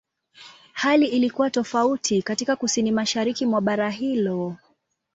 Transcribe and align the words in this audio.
Hali 0.73 1.07
ilikuwa 1.07 1.49
tofauti 1.49 2.21
katika 2.21 2.55
Kusini-Mashariki 2.55 3.45
mwa 3.45 3.61
bara 3.61 3.89
hilo. 3.89 4.57